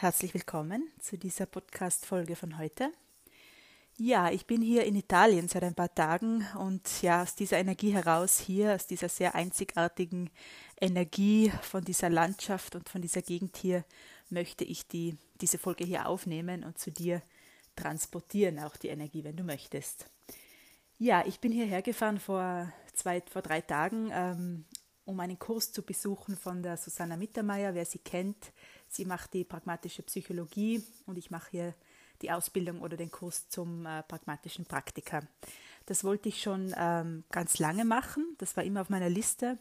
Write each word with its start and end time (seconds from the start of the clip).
Herzlich 0.00 0.32
willkommen 0.32 0.88
zu 0.98 1.18
dieser 1.18 1.44
Podcast-Folge 1.44 2.34
von 2.34 2.56
heute. 2.56 2.90
Ja, 3.98 4.30
ich 4.30 4.46
bin 4.46 4.62
hier 4.62 4.84
in 4.86 4.96
Italien 4.96 5.46
seit 5.46 5.62
ein 5.62 5.74
paar 5.74 5.94
Tagen 5.94 6.46
und 6.58 7.02
ja, 7.02 7.22
aus 7.22 7.34
dieser 7.34 7.58
Energie 7.58 7.92
heraus 7.92 8.40
hier, 8.40 8.74
aus 8.74 8.86
dieser 8.86 9.10
sehr 9.10 9.34
einzigartigen 9.34 10.30
Energie 10.80 11.52
von 11.60 11.84
dieser 11.84 12.08
Landschaft 12.08 12.76
und 12.76 12.88
von 12.88 13.02
dieser 13.02 13.20
Gegend 13.20 13.58
hier, 13.58 13.84
möchte 14.30 14.64
ich 14.64 14.88
die, 14.88 15.18
diese 15.42 15.58
Folge 15.58 15.84
hier 15.84 16.08
aufnehmen 16.08 16.64
und 16.64 16.78
zu 16.78 16.90
dir 16.90 17.20
transportieren, 17.76 18.58
auch 18.58 18.78
die 18.78 18.88
Energie, 18.88 19.22
wenn 19.22 19.36
du 19.36 19.44
möchtest. 19.44 20.08
Ja, 20.96 21.26
ich 21.26 21.40
bin 21.40 21.52
hierher 21.52 21.82
gefahren 21.82 22.18
vor, 22.18 22.72
zwei, 22.94 23.22
vor 23.30 23.42
drei 23.42 23.60
Tagen, 23.60 24.08
ähm, 24.14 24.64
um 25.10 25.20
einen 25.20 25.38
Kurs 25.38 25.72
zu 25.72 25.82
besuchen 25.82 26.36
von 26.36 26.62
der 26.62 26.76
Susanna 26.76 27.16
Mittermeier, 27.16 27.74
wer 27.74 27.84
sie 27.84 27.98
kennt 27.98 28.52
Sie 28.90 29.04
macht 29.04 29.34
die 29.34 29.44
pragmatische 29.44 30.02
Psychologie 30.02 30.84
und 31.06 31.16
ich 31.16 31.30
mache 31.30 31.50
hier 31.52 31.74
die 32.22 32.32
Ausbildung 32.32 32.80
oder 32.82 32.96
den 32.96 33.12
Kurs 33.12 33.48
zum 33.48 33.86
äh, 33.86 34.02
pragmatischen 34.02 34.66
Praktiker. 34.66 35.20
Das 35.86 36.02
wollte 36.02 36.28
ich 36.28 36.42
schon 36.42 36.74
ähm, 36.76 37.22
ganz 37.30 37.60
lange 37.60 37.84
machen, 37.84 38.34
das 38.38 38.56
war 38.56 38.64
immer 38.64 38.80
auf 38.80 38.90
meiner 38.90 39.08
Liste. 39.08 39.58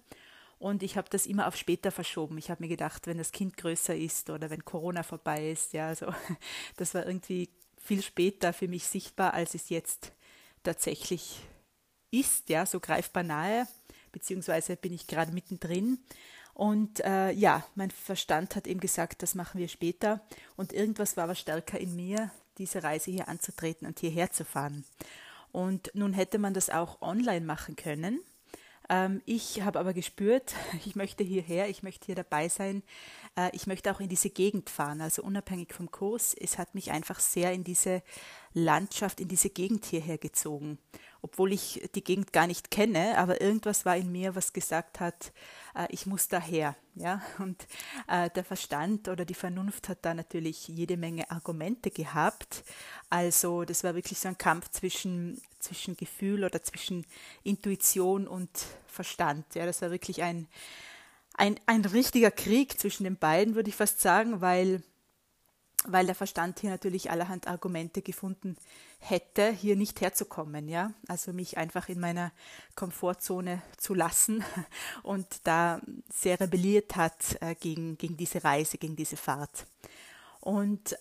Und 0.57 0.83
ich 0.83 0.97
habe 0.97 1.07
das 1.09 1.25
immer 1.27 1.47
auf 1.47 1.55
später 1.55 1.89
verschoben. 1.91 2.37
Ich 2.37 2.49
habe 2.49 2.63
mir 2.63 2.67
gedacht, 2.67 3.07
wenn 3.07 3.17
das 3.17 3.31
Kind 3.31 3.55
größer 3.55 3.95
ist 3.95 4.29
oder 4.29 4.49
wenn 4.49 4.65
Corona 4.65 5.03
vorbei 5.03 5.51
ist, 5.51 5.73
ja, 5.73 5.87
also 5.87 6.07
das 6.75 6.95
war 6.95 7.05
irgendwie 7.05 7.49
viel 7.77 8.01
später 8.01 8.51
für 8.51 8.67
mich 8.67 8.87
sichtbar, 8.87 9.35
als 9.35 9.53
es 9.53 9.69
jetzt 9.69 10.11
tatsächlich 10.63 11.39
ist, 12.11 12.49
ja, 12.49 12.65
so 12.65 12.79
greifbar 12.79 13.23
nahe, 13.23 13.67
beziehungsweise 14.11 14.75
bin 14.75 14.93
ich 14.93 15.07
gerade 15.07 15.31
mittendrin. 15.31 15.99
Und 16.53 16.99
äh, 17.05 17.31
ja, 17.31 17.65
mein 17.75 17.89
Verstand 17.89 18.55
hat 18.55 18.67
eben 18.67 18.81
gesagt, 18.81 19.23
das 19.23 19.33
machen 19.33 19.59
wir 19.59 19.69
später. 19.69 20.21
Und 20.57 20.73
irgendwas 20.73 21.15
war 21.15 21.25
aber 21.25 21.35
stärker 21.35 21.79
in 21.79 21.95
mir, 21.95 22.31
diese 22.57 22.83
Reise 22.83 23.11
hier 23.11 23.29
anzutreten 23.29 23.87
und 23.87 23.99
hierher 23.99 24.31
zu 24.31 24.43
fahren. 24.43 24.83
Und 25.51 25.89
nun 25.93 26.13
hätte 26.13 26.37
man 26.37 26.53
das 26.53 26.69
auch 26.69 27.01
online 27.01 27.45
machen 27.45 27.75
können. 27.75 28.19
Ähm, 28.89 29.21
ich 29.25 29.61
habe 29.61 29.79
aber 29.79 29.93
gespürt, 29.93 30.53
ich 30.85 30.95
möchte 30.95 31.23
hierher, 31.23 31.69
ich 31.69 31.83
möchte 31.83 32.07
hier 32.07 32.15
dabei 32.15 32.49
sein, 32.49 32.83
äh, 33.37 33.49
ich 33.53 33.67
möchte 33.67 33.91
auch 33.91 33.99
in 33.99 34.09
diese 34.09 34.29
Gegend 34.29 34.69
fahren, 34.69 34.99
also 34.99 35.23
unabhängig 35.23 35.73
vom 35.73 35.91
Kurs. 35.91 36.33
Es 36.33 36.57
hat 36.57 36.75
mich 36.75 36.91
einfach 36.91 37.19
sehr 37.19 37.53
in 37.53 37.63
diese 37.63 38.03
Landschaft, 38.53 39.21
in 39.21 39.27
diese 39.27 39.49
Gegend 39.49 39.85
hierher 39.85 40.17
gezogen 40.17 40.79
obwohl 41.21 41.51
ich 41.51 41.89
die 41.95 42.03
Gegend 42.03 42.33
gar 42.33 42.47
nicht 42.47 42.71
kenne, 42.71 43.17
aber 43.17 43.41
irgendwas 43.41 43.85
war 43.85 43.97
in 43.97 44.11
mir, 44.11 44.35
was 44.35 44.53
gesagt 44.53 44.99
hat, 44.99 45.33
äh, 45.75 45.87
ich 45.89 46.05
muss 46.05 46.27
daher. 46.27 46.75
Ja? 46.95 47.21
Und 47.39 47.67
äh, 48.07 48.29
der 48.29 48.43
Verstand 48.43 49.07
oder 49.07 49.25
die 49.25 49.33
Vernunft 49.33 49.89
hat 49.89 49.99
da 50.03 50.13
natürlich 50.13 50.67
jede 50.67 50.97
Menge 50.97 51.29
Argumente 51.29 51.91
gehabt. 51.91 52.63
Also 53.09 53.65
das 53.65 53.83
war 53.83 53.95
wirklich 53.95 54.19
so 54.19 54.29
ein 54.29 54.37
Kampf 54.37 54.69
zwischen, 54.69 55.41
zwischen 55.59 55.97
Gefühl 55.97 56.43
oder 56.43 56.63
zwischen 56.63 57.05
Intuition 57.43 58.27
und 58.27 58.49
Verstand. 58.87 59.55
Ja? 59.55 59.65
Das 59.65 59.81
war 59.81 59.91
wirklich 59.91 60.23
ein, 60.23 60.47
ein, 61.33 61.59
ein 61.65 61.83
richtiger 61.85 62.31
Krieg 62.31 62.79
zwischen 62.79 63.03
den 63.03 63.17
beiden, 63.17 63.55
würde 63.55 63.69
ich 63.69 63.75
fast 63.75 64.01
sagen, 64.01 64.41
weil 64.41 64.83
weil 65.85 66.05
der 66.05 66.15
Verstand 66.15 66.59
hier 66.59 66.69
natürlich 66.69 67.09
allerhand 67.09 67.47
Argumente 67.47 68.01
gefunden 68.01 68.57
hätte, 68.99 69.51
hier 69.51 69.75
nicht 69.75 70.01
herzukommen, 70.01 70.67
ja, 70.67 70.91
also 71.07 71.31
mich 71.31 71.57
einfach 71.57 71.87
in 71.87 71.99
meiner 71.99 72.31
Komfortzone 72.75 73.61
zu 73.77 73.93
lassen 73.93 74.43
und 75.03 75.25
da 75.45 75.81
sehr 76.13 76.39
rebelliert 76.39 76.95
hat 76.95 77.37
äh, 77.41 77.55
gegen, 77.55 77.97
gegen 77.97 78.17
diese 78.17 78.43
Reise, 78.43 78.77
gegen 78.77 78.95
diese 78.95 79.17
Fahrt. 79.17 79.65
Und 80.41 80.97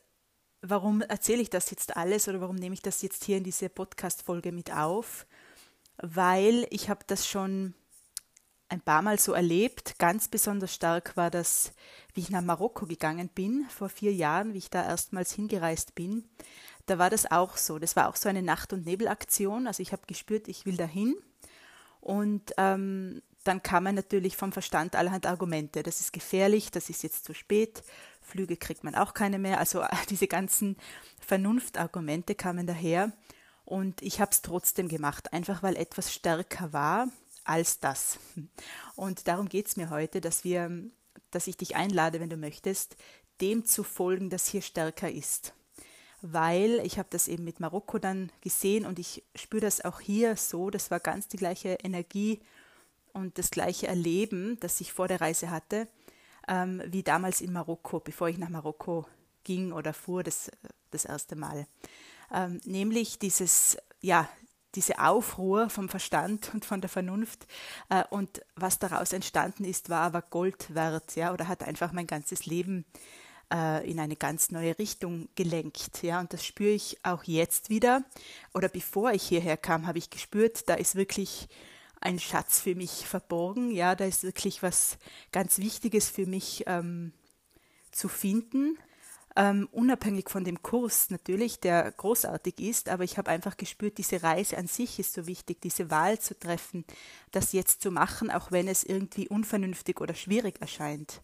warum 0.62 1.02
erzähle 1.02 1.42
ich 1.42 1.50
das 1.50 1.70
jetzt 1.70 1.96
alles 1.96 2.28
oder 2.28 2.40
warum 2.40 2.56
nehme 2.56 2.74
ich 2.74 2.82
das 2.82 3.02
jetzt 3.02 3.24
hier 3.24 3.38
in 3.38 3.44
diese 3.44 3.68
Podcast-Folge 3.68 4.52
mit 4.52 4.72
auf? 4.72 5.26
Weil 5.96 6.66
ich 6.70 6.88
habe 6.88 7.00
das 7.06 7.26
schon 7.26 7.74
ein 8.68 8.80
paar 8.80 9.02
Mal 9.02 9.18
so 9.18 9.32
erlebt. 9.32 9.98
Ganz 9.98 10.28
besonders 10.28 10.74
stark 10.74 11.16
war 11.16 11.30
das, 11.30 11.72
wie 12.14 12.20
ich 12.20 12.30
nach 12.30 12.42
Marokko 12.42 12.86
gegangen 12.86 13.28
bin, 13.28 13.66
vor 13.70 13.88
vier 13.88 14.12
Jahren, 14.12 14.54
wie 14.54 14.58
ich 14.58 14.70
da 14.70 14.84
erstmals 14.84 15.32
hingereist 15.32 15.94
bin. 15.94 16.28
Da 16.86 16.98
war 16.98 17.10
das 17.10 17.30
auch 17.30 17.56
so. 17.56 17.78
Das 17.78 17.96
war 17.96 18.08
auch 18.08 18.16
so 18.16 18.28
eine 18.28 18.42
Nacht- 18.42 18.72
und 18.72 18.86
Nebelaktion. 18.86 19.66
Also 19.66 19.82
ich 19.82 19.92
habe 19.92 20.02
gespürt, 20.06 20.48
ich 20.48 20.66
will 20.66 20.76
dahin. 20.76 21.16
Und 22.00 22.52
ähm, 22.56 23.22
dann 23.44 23.62
kamen 23.62 23.94
natürlich 23.94 24.36
vom 24.36 24.52
Verstand 24.52 24.96
allerhand 24.96 25.26
Argumente. 25.26 25.82
Das 25.82 26.00
ist 26.00 26.12
gefährlich, 26.12 26.70
das 26.70 26.90
ist 26.90 27.02
jetzt 27.02 27.24
zu 27.24 27.34
spät, 27.34 27.82
Flüge 28.20 28.56
kriegt 28.56 28.84
man 28.84 28.94
auch 28.94 29.14
keine 29.14 29.38
mehr. 29.38 29.58
Also 29.58 29.84
diese 30.10 30.26
ganzen 30.26 30.76
Vernunftargumente 31.20 32.34
kamen 32.34 32.66
daher. 32.66 33.12
Und 33.64 34.00
ich 34.00 34.20
habe 34.20 34.30
es 34.30 34.40
trotzdem 34.40 34.88
gemacht, 34.88 35.32
einfach 35.32 35.62
weil 35.62 35.76
etwas 35.76 36.12
stärker 36.12 36.72
war 36.72 37.08
als 37.48 37.80
das. 37.80 38.18
Und 38.94 39.26
darum 39.26 39.48
geht 39.48 39.68
es 39.68 39.76
mir 39.76 39.90
heute, 39.90 40.20
dass 40.20 40.44
wir, 40.44 40.70
dass 41.30 41.46
ich 41.46 41.56
dich 41.56 41.76
einlade, 41.76 42.20
wenn 42.20 42.30
du 42.30 42.36
möchtest, 42.36 42.96
dem 43.40 43.64
zu 43.64 43.84
folgen, 43.84 44.30
das 44.30 44.46
hier 44.46 44.62
stärker 44.62 45.10
ist. 45.10 45.54
Weil 46.20 46.80
ich 46.84 46.98
habe 46.98 47.08
das 47.10 47.28
eben 47.28 47.44
mit 47.44 47.60
Marokko 47.60 47.98
dann 47.98 48.30
gesehen 48.40 48.84
und 48.84 48.98
ich 48.98 49.22
spüre 49.34 49.62
das 49.62 49.84
auch 49.84 50.00
hier 50.00 50.36
so, 50.36 50.70
das 50.70 50.90
war 50.90 50.98
ganz 50.98 51.28
die 51.28 51.36
gleiche 51.36 51.78
Energie 51.82 52.40
und 53.12 53.38
das 53.38 53.50
gleiche 53.50 53.86
Erleben, 53.86 54.58
das 54.60 54.80
ich 54.80 54.92
vor 54.92 55.06
der 55.06 55.20
Reise 55.20 55.50
hatte, 55.50 55.86
ähm, 56.48 56.82
wie 56.86 57.04
damals 57.04 57.40
in 57.40 57.52
Marokko, 57.52 58.00
bevor 58.00 58.28
ich 58.28 58.38
nach 58.38 58.48
Marokko 58.48 59.06
ging 59.44 59.72
oder 59.72 59.94
fuhr 59.94 60.24
das, 60.24 60.50
das 60.90 61.04
erste 61.04 61.36
Mal. 61.36 61.66
Ähm, 62.32 62.60
nämlich 62.64 63.18
dieses, 63.18 63.78
ja, 64.00 64.28
diese 64.74 64.98
Aufruhr 64.98 65.70
vom 65.70 65.88
Verstand 65.88 66.52
und 66.52 66.64
von 66.64 66.80
der 66.80 66.90
Vernunft 66.90 67.46
äh, 67.88 68.04
und 68.10 68.42
was 68.54 68.78
daraus 68.78 69.12
entstanden 69.12 69.64
ist, 69.64 69.88
war 69.88 70.02
aber 70.02 70.22
Gold 70.22 70.74
wert, 70.74 71.16
ja, 71.16 71.32
oder 71.32 71.48
hat 71.48 71.62
einfach 71.62 71.92
mein 71.92 72.06
ganzes 72.06 72.46
Leben 72.46 72.84
äh, 73.52 73.88
in 73.90 73.98
eine 73.98 74.16
ganz 74.16 74.50
neue 74.50 74.78
Richtung 74.78 75.28
gelenkt, 75.34 76.02
ja, 76.02 76.20
und 76.20 76.32
das 76.32 76.44
spüre 76.44 76.72
ich 76.72 76.98
auch 77.02 77.24
jetzt 77.24 77.70
wieder, 77.70 78.04
oder 78.52 78.68
bevor 78.68 79.12
ich 79.12 79.22
hierher 79.22 79.56
kam, 79.56 79.86
habe 79.86 79.98
ich 79.98 80.10
gespürt, 80.10 80.68
da 80.68 80.74
ist 80.74 80.96
wirklich 80.96 81.48
ein 82.00 82.18
Schatz 82.18 82.60
für 82.60 82.74
mich 82.74 83.06
verborgen, 83.06 83.70
ja, 83.70 83.94
da 83.94 84.04
ist 84.04 84.22
wirklich 84.22 84.62
was 84.62 84.98
ganz 85.32 85.58
Wichtiges 85.58 86.10
für 86.10 86.26
mich 86.26 86.64
ähm, 86.66 87.12
zu 87.90 88.08
finden 88.08 88.78
ähm, 89.38 89.68
unabhängig 89.70 90.30
von 90.30 90.42
dem 90.42 90.64
Kurs 90.64 91.10
natürlich, 91.10 91.60
der 91.60 91.92
großartig 91.92 92.58
ist, 92.58 92.88
aber 92.88 93.04
ich 93.04 93.18
habe 93.18 93.30
einfach 93.30 93.56
gespürt, 93.56 93.96
diese 93.96 94.24
Reise 94.24 94.58
an 94.58 94.66
sich 94.66 94.98
ist 94.98 95.12
so 95.12 95.28
wichtig, 95.28 95.60
diese 95.60 95.92
Wahl 95.92 96.18
zu 96.18 96.36
treffen, 96.36 96.84
das 97.30 97.52
jetzt 97.52 97.80
zu 97.80 97.92
machen, 97.92 98.32
auch 98.32 98.50
wenn 98.50 98.66
es 98.66 98.82
irgendwie 98.82 99.28
unvernünftig 99.28 100.00
oder 100.00 100.14
schwierig 100.14 100.60
erscheint. 100.60 101.22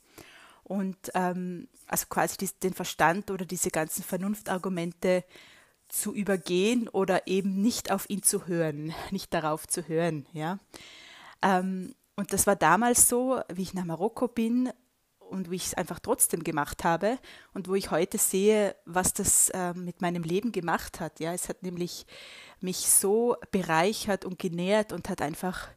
Und 0.63 0.97
ähm, 1.15 1.67
also 1.89 2.07
quasi 2.09 2.37
die, 2.37 2.49
den 2.63 2.73
Verstand 2.73 3.33
oder 3.33 3.47
diese 3.47 3.71
ganzen 3.71 4.05
Vernunftargumente 4.05 5.25
zu 5.89 6.15
übergehen 6.15 6.89
oder 6.89 7.27
eben 7.27 7.61
nicht 7.61 7.91
auf 7.91 8.09
ihn 8.09 8.23
zu 8.23 8.47
hören, 8.47 8.95
nicht 9.11 9.35
darauf 9.35 9.67
zu 9.67 9.89
hören, 9.89 10.27
ja. 10.33 10.61
Ähm, 11.43 11.97
und 12.15 12.33
das 12.33 12.47
war 12.47 12.55
damals 12.55 13.09
so, 13.09 13.41
wie 13.53 13.63
ich 13.63 13.75
nach 13.75 13.85
Marokko 13.85 14.29
bin 14.29 14.71
und 15.31 15.51
wie 15.51 15.57
ich 15.57 15.67
es 15.67 15.75
einfach 15.75 15.99
trotzdem 15.99 16.45
gemacht 16.45 16.85
habe 16.85 17.19
und 17.53 17.69
wo 17.69 17.75
ich 17.75 17.91
heute 17.91 18.19
sehe, 18.19 18.77
was 18.85 19.13
das 19.13 19.51
äh, 19.51 19.75
mit 19.75 20.01
meinem 20.01 20.23
Leben 20.23 20.53
gemacht 20.53 21.01
hat. 21.01 21.21
Ja, 21.21 21.33
es 21.33 21.49
hat 21.49 21.63
nämlich 21.63 22.07
mich 22.61 22.89
so 22.89 23.37
bereichert 23.51 24.25
und 24.25 24.39
genährt 24.39 24.93
und 24.93 25.09
hat 25.09 25.23
einfach 25.23 25.69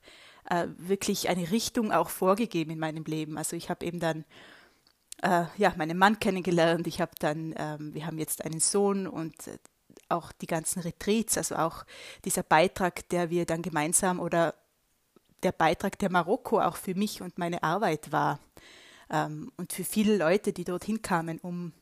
äh, 0.49 0.67
wirklich 0.77 1.29
eine 1.29 1.51
Richtung 1.51 1.91
auch 1.91 2.09
vorgegeben 2.09 2.71
in 2.71 2.79
meinem 2.79 3.03
Leben. 3.03 3.37
Also 3.37 3.55
ich 3.55 3.69
habe 3.69 3.85
eben 3.85 3.99
dann 3.99 4.25
äh, 5.21 5.45
ja 5.57 5.73
meinen 5.77 5.97
Mann 5.97 6.19
kennengelernt. 6.19 6.87
Ich 6.87 7.01
habe 7.01 7.11
dann, 7.19 7.53
ähm, 7.57 7.93
wir 7.93 8.05
haben 8.05 8.19
jetzt 8.19 8.45
einen 8.45 8.59
Sohn 8.59 9.07
und 9.07 9.47
äh, 9.47 9.57
auch 10.09 10.31
die 10.31 10.47
ganzen 10.47 10.81
Retreats, 10.81 11.37
also 11.37 11.55
auch 11.55 11.85
dieser 12.23 12.43
Beitrag, 12.43 13.09
der 13.09 13.29
wir 13.29 13.45
dann 13.45 13.61
gemeinsam 13.61 14.19
oder 14.19 14.53
der 15.43 15.51
Beitrag 15.51 15.99
der 15.99 16.11
Marokko 16.11 16.61
auch 16.61 16.77
für 16.77 16.95
mich 16.95 17.21
und 17.21 17.37
meine 17.37 17.63
Arbeit 17.63 18.11
war 18.11 18.39
ähm, 19.09 19.51
und 19.57 19.73
für 19.73 19.83
viele 19.83 20.17
Leute, 20.17 20.53
die 20.53 20.63
dorthin 20.63 21.01
kamen, 21.01 21.39
um, 21.39 21.73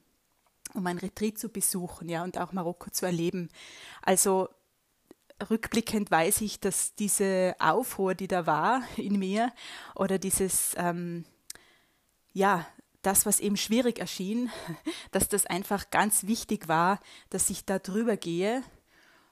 um 0.74 0.86
ein 0.88 0.98
Retreat 0.98 1.38
zu 1.38 1.50
besuchen, 1.50 2.10
ja, 2.10 2.24
und 2.24 2.38
auch 2.38 2.52
Marokko 2.52 2.90
zu 2.90 3.06
erleben. 3.06 3.50
Also 4.02 4.50
rückblickend 5.50 6.12
weiß 6.12 6.42
ich, 6.42 6.60
dass 6.60 6.96
diese 6.96 7.56
Aufruhr, 7.60 8.16
die 8.16 8.28
da 8.28 8.46
war 8.46 8.82
in 8.98 9.20
mir, 9.20 9.52
oder 9.96 10.18
dieses, 10.18 10.74
ähm, 10.78 11.26
ja, 12.34 12.66
das, 13.02 13.26
was 13.26 13.40
eben 13.40 13.58
schwierig 13.58 14.00
erschien, 14.00 14.50
dass 15.12 15.30
das 15.30 15.46
einfach 15.46 15.90
ganz 15.90 16.26
wichtig 16.26 16.68
war, 16.68 17.00
dass 17.30 17.50
ich 17.50 17.66
da 17.66 17.80
drüber 17.80 18.18
gehe 18.18 18.64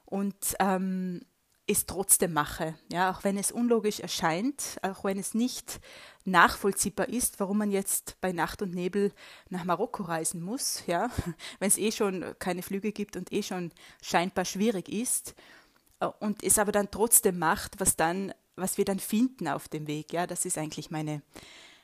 und 0.05 0.35
ähm, 0.59 1.21
es 1.67 1.85
trotzdem 1.85 2.33
mache. 2.33 2.75
Ja, 2.91 3.11
auch 3.11 3.23
wenn 3.23 3.37
es 3.37 3.51
unlogisch 3.51 3.99
erscheint, 3.99 4.77
auch 4.81 5.03
wenn 5.03 5.17
es 5.17 5.33
nicht 5.33 5.79
nachvollziehbar 6.25 7.09
ist, 7.09 7.39
warum 7.39 7.57
man 7.57 7.71
jetzt 7.71 8.17
bei 8.21 8.31
Nacht 8.31 8.61
und 8.61 8.73
Nebel 8.73 9.11
nach 9.49 9.63
Marokko 9.63 10.03
reisen 10.03 10.41
muss, 10.41 10.83
ja, 10.87 11.09
wenn 11.59 11.67
es 11.67 11.77
eh 11.77 11.91
schon 11.91 12.35
keine 12.39 12.63
Flüge 12.63 12.91
gibt 12.91 13.15
und 13.15 13.31
eh 13.31 13.43
schon 13.43 13.71
scheinbar 14.01 14.45
schwierig 14.45 14.89
ist 14.89 15.35
äh, 15.99 16.07
und 16.19 16.43
es 16.43 16.59
aber 16.59 16.71
dann 16.71 16.91
trotzdem 16.91 17.39
macht, 17.39 17.79
was 17.79 17.95
dann, 17.95 18.33
was 18.55 18.77
wir 18.77 18.85
dann 18.85 18.99
finden 18.99 19.47
auf 19.47 19.67
dem 19.69 19.87
Weg. 19.87 20.11
Ja, 20.13 20.27
das 20.27 20.45
ist 20.45 20.57
eigentlich 20.57 20.91
meine, 20.91 21.21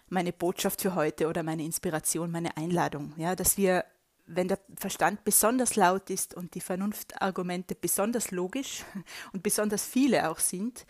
meine 0.09 0.33
Botschaft 0.33 0.81
für 0.81 0.95
heute 0.95 1.27
oder 1.27 1.43
meine 1.43 1.63
Inspiration, 1.63 2.31
meine 2.31 2.57
Einladung, 2.57 3.13
ja, 3.17 3.35
dass 3.35 3.57
wir 3.57 3.85
wenn 4.29 4.47
der 4.47 4.59
Verstand 4.75 5.23
besonders 5.23 5.75
laut 5.75 6.09
ist 6.09 6.33
und 6.33 6.53
die 6.53 6.61
Vernunftargumente 6.61 7.75
besonders 7.75 8.31
logisch 8.31 8.83
und 9.33 9.43
besonders 9.43 9.83
viele 9.83 10.29
auch 10.29 10.39
sind, 10.39 10.85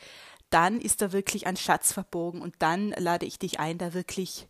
dann 0.50 0.82
ist 0.82 1.02
da 1.02 1.12
wirklich 1.12 1.48
ein 1.48 1.58
Schatz 1.58 1.94
verbogen 1.94 2.42
und 2.42 2.56
dann 2.60 2.90
lade 2.92 3.26
ich 3.26 3.40
dich 3.40 3.60
ein, 3.60 3.78
da 3.78 3.94
wirklich 3.94 4.48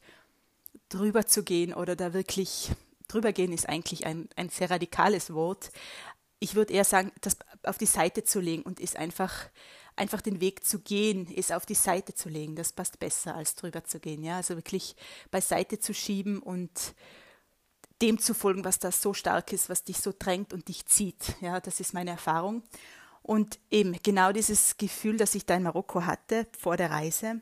drüber 0.87 1.25
zu 1.25 1.43
gehen 1.43 1.73
oder 1.73 1.95
da 1.95 2.13
wirklich 2.13 2.71
drüber 3.07 3.33
gehen 3.33 3.51
ist 3.51 3.67
eigentlich 3.67 4.05
ein, 4.05 4.29
ein 4.35 4.49
sehr 4.49 4.69
radikales 4.69 5.33
Wort. 5.33 5.71
Ich 6.39 6.55
würde 6.55 6.73
eher 6.73 6.85
sagen, 6.85 7.11
das 7.21 7.37
auf 7.63 7.77
die 7.77 7.85
Seite 7.85 8.23
zu 8.23 8.39
legen 8.39 8.63
und 8.63 8.79
ist 8.79 8.95
einfach 8.95 9.49
einfach 9.95 10.21
den 10.21 10.39
Weg 10.39 10.63
zu 10.63 10.79
gehen, 10.79 11.27
ist 11.27 11.51
auf 11.51 11.65
die 11.65 11.75
Seite 11.75 12.13
zu 12.13 12.29
legen. 12.29 12.55
Das 12.55 12.71
passt 12.71 12.99
besser 12.99 13.35
als 13.35 13.55
drüber 13.55 13.83
zu 13.83 13.99
gehen. 13.99 14.23
Ja, 14.23 14.37
also 14.37 14.55
wirklich 14.55 14.95
beiseite 15.29 15.79
zu 15.79 15.93
schieben 15.93 16.39
und 16.39 16.95
dem 18.01 18.19
zu 18.19 18.33
folgen, 18.33 18.63
was 18.63 18.79
da 18.79 18.91
so 18.91 19.13
stark 19.13 19.51
ist, 19.53 19.69
was 19.69 19.83
dich 19.83 19.97
so 19.97 20.13
drängt 20.17 20.53
und 20.53 20.67
dich 20.67 20.85
zieht. 20.85 21.35
Ja, 21.41 21.59
das 21.59 21.79
ist 21.79 21.93
meine 21.93 22.11
Erfahrung. 22.11 22.63
Und 23.21 23.59
eben 23.69 23.95
genau 24.01 24.31
dieses 24.31 24.77
Gefühl, 24.77 25.17
das 25.17 25.35
ich 25.35 25.45
da 25.45 25.55
in 25.55 25.63
Marokko 25.63 26.05
hatte 26.05 26.47
vor 26.57 26.77
der 26.77 26.91
Reise, 26.91 27.41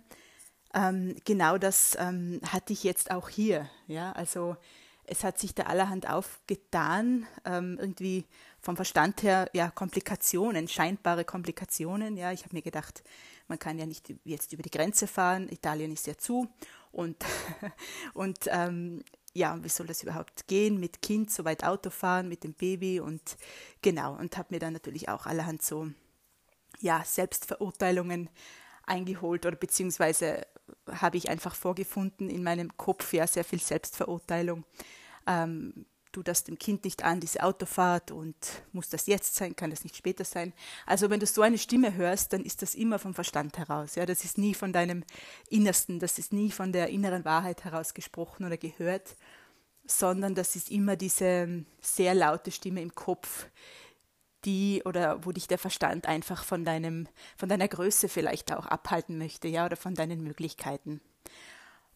ähm, 0.73 1.15
genau 1.25 1.57
das 1.57 1.95
ähm, 1.99 2.41
hatte 2.51 2.73
ich 2.73 2.83
jetzt 2.83 3.11
auch 3.11 3.29
hier. 3.29 3.69
Ja, 3.87 4.11
also 4.11 4.57
es 5.05 5.23
hat 5.23 5.39
sich 5.39 5.55
da 5.55 5.63
allerhand 5.63 6.09
aufgetan, 6.09 7.25
ähm, 7.45 7.77
irgendwie 7.79 8.25
vom 8.59 8.75
Verstand 8.75 9.23
her, 9.23 9.49
ja, 9.53 9.69
Komplikationen, 9.69 10.67
scheinbare 10.67 11.23
Komplikationen. 11.23 12.17
Ja, 12.17 12.33
ich 12.33 12.43
habe 12.43 12.55
mir 12.55 12.61
gedacht, 12.61 13.03
man 13.47 13.57
kann 13.57 13.79
ja 13.79 13.85
nicht 13.85 14.13
jetzt 14.25 14.51
über 14.51 14.63
die 14.63 14.69
Grenze 14.69 15.07
fahren, 15.07 15.47
Italien 15.49 15.93
ist 15.93 16.07
ja 16.07 16.17
zu 16.17 16.49
und, 16.91 17.15
und 18.13 18.39
ähm, 18.47 19.03
ja, 19.37 19.63
wie 19.63 19.69
soll 19.69 19.85
das 19.85 20.01
überhaupt 20.03 20.47
gehen, 20.47 20.79
mit 20.79 21.01
Kind 21.01 21.31
so 21.31 21.45
weit 21.45 21.63
Auto 21.63 21.91
fahren, 21.91 22.27
mit 22.27 22.43
dem 22.43 22.53
Baby 22.53 22.99
und 22.99 23.37
genau, 23.81 24.15
und 24.15 24.35
habe 24.37 24.47
mir 24.51 24.59
dann 24.59 24.73
natürlich 24.73 25.09
auch 25.09 25.25
allerhand 25.25 25.61
so, 25.61 25.89
ja, 26.79 27.03
Selbstverurteilungen 27.05 28.29
eingeholt 28.85 29.45
oder 29.45 29.55
beziehungsweise 29.55 30.45
habe 30.91 31.17
ich 31.17 31.29
einfach 31.29 31.55
vorgefunden 31.55 32.29
in 32.29 32.43
meinem 32.43 32.75
Kopf 32.77 33.13
ja 33.13 33.27
sehr 33.27 33.43
viel 33.43 33.59
Selbstverurteilung. 33.59 34.65
Ähm, 35.27 35.85
tu 36.17 36.23
das 36.23 36.43
dem 36.43 36.57
Kind 36.57 36.83
nicht 36.83 37.03
an, 37.03 37.19
diese 37.19 37.43
Autofahrt 37.43 38.09
und 38.09 38.35
muss 38.71 38.89
das 38.89 39.05
jetzt 39.05 39.35
sein, 39.35 39.55
kann 39.55 39.69
das 39.69 39.83
nicht 39.83 39.95
später 39.95 40.23
sein. 40.23 40.51
Also 40.87 41.11
wenn 41.11 41.19
du 41.19 41.27
so 41.27 41.43
eine 41.43 41.59
Stimme 41.59 41.93
hörst, 41.93 42.33
dann 42.33 42.43
ist 42.43 42.63
das 42.63 42.73
immer 42.73 42.97
vom 42.97 43.13
Verstand 43.13 43.57
heraus. 43.59 43.93
Ja, 43.93 44.07
das 44.07 44.23
ist 44.23 44.39
nie 44.39 44.55
von 44.55 44.73
deinem 44.73 45.03
Innersten, 45.49 45.99
das 45.99 46.17
ist 46.17 46.33
nie 46.33 46.49
von 46.49 46.71
der 46.71 46.89
inneren 46.89 47.23
Wahrheit 47.23 47.63
heraus 47.65 47.93
gesprochen 47.93 48.45
oder 48.45 48.57
gehört, 48.57 49.15
sondern 49.85 50.33
das 50.33 50.55
ist 50.55 50.71
immer 50.71 50.95
diese 50.95 51.63
sehr 51.81 52.15
laute 52.15 52.49
Stimme 52.49 52.81
im 52.81 52.95
Kopf, 52.95 53.45
die 54.43 54.81
oder 54.85 55.23
wo 55.23 55.31
dich 55.31 55.47
der 55.47 55.59
Verstand 55.59 56.07
einfach 56.07 56.43
von 56.43 56.65
deinem, 56.65 57.07
von 57.37 57.47
deiner 57.47 57.67
Größe 57.67 58.09
vielleicht 58.09 58.51
auch 58.51 58.65
abhalten 58.65 59.19
möchte, 59.19 59.47
ja, 59.47 59.65
oder 59.65 59.77
von 59.77 59.93
deinen 59.93 60.23
Möglichkeiten. 60.23 60.99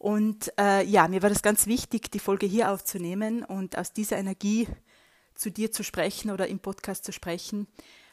Und 0.02 0.52
äh, 0.58 0.84
ja, 0.84 1.06
mir 1.06 1.22
war 1.22 1.30
das 1.30 1.42
ganz 1.42 1.68
wichtig, 1.68 2.10
die 2.10 2.18
Folge 2.18 2.44
hier 2.44 2.72
aufzunehmen 2.72 3.44
und 3.44 3.78
aus 3.78 3.92
dieser 3.92 4.16
Energie 4.18 4.66
zu 5.36 5.48
dir 5.48 5.70
zu 5.70 5.84
sprechen 5.84 6.32
oder 6.32 6.48
im 6.48 6.58
Podcast 6.58 7.04
zu 7.04 7.12
sprechen, 7.12 7.68